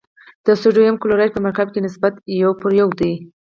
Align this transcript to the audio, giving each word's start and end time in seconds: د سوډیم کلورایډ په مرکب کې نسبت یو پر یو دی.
د 0.45 0.47
سوډیم 0.61 0.95
کلورایډ 1.01 1.31
په 1.33 1.41
مرکب 1.45 1.67
کې 1.73 1.79
نسبت 1.87 2.13
یو 2.43 2.51
پر 2.59 2.71
یو 2.79 2.89
دی. 2.99 3.13